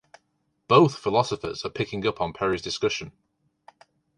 [0.67, 3.11] Both philosophers are picking up on Perry's discussion.